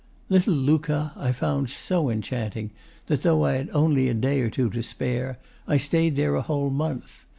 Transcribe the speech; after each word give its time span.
Little 0.29 0.55
Lucca 0.55 1.13
I 1.15 1.31
found 1.31 1.69
so 1.69 2.09
enchanting 2.09 2.71
that, 3.05 3.21
though 3.21 3.45
I 3.45 3.51
had 3.51 3.69
only 3.69 4.09
a 4.09 4.15
day 4.15 4.41
or 4.41 4.49
two 4.49 4.71
to 4.71 4.81
spare, 4.81 5.37
I 5.67 5.77
stayed 5.77 6.15
there 6.15 6.33
a 6.33 6.41
whole 6.41 6.71
month. 6.71 7.25